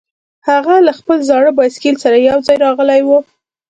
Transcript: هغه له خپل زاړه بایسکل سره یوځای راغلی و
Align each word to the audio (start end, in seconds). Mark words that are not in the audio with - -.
هغه 0.49 0.75
له 0.87 0.91
خپل 0.99 1.17
زاړه 1.29 1.51
بایسکل 1.57 1.95
سره 2.03 2.17
یوځای 2.29 2.57
راغلی 2.65 3.01
و 3.05 3.09